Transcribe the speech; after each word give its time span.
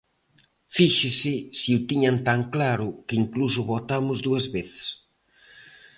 Fíxese 0.75 1.35
se 1.59 1.69
o 1.77 1.79
tiñan 1.89 2.17
tan 2.27 2.39
claro 2.53 2.87
que 3.05 3.15
incluso 3.23 3.59
o 3.63 3.69
votamos 3.73 4.17
dúas 4.27 4.45
veces. 4.55 4.87